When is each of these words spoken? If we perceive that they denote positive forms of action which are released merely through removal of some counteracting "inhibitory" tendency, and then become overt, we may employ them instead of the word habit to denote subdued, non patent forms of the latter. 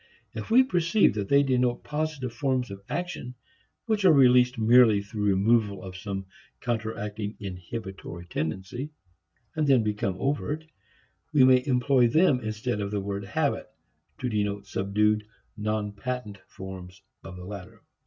If 0.33 0.49
we 0.49 0.63
perceive 0.63 1.13
that 1.13 1.29
they 1.29 1.43
denote 1.43 1.83
positive 1.83 2.33
forms 2.33 2.71
of 2.71 2.81
action 2.89 3.35
which 3.85 4.03
are 4.03 4.11
released 4.11 4.57
merely 4.57 5.03
through 5.03 5.25
removal 5.29 5.83
of 5.83 5.95
some 5.95 6.25
counteracting 6.59 7.37
"inhibitory" 7.39 8.25
tendency, 8.25 8.89
and 9.55 9.67
then 9.67 9.83
become 9.83 10.15
overt, 10.17 10.65
we 11.31 11.43
may 11.43 11.63
employ 11.67 12.07
them 12.07 12.39
instead 12.39 12.81
of 12.81 12.89
the 12.89 12.99
word 12.99 13.25
habit 13.25 13.67
to 14.21 14.27
denote 14.27 14.65
subdued, 14.65 15.23
non 15.55 15.91
patent 15.93 16.39
forms 16.47 17.03
of 17.23 17.35
the 17.35 17.45
latter. 17.45 17.83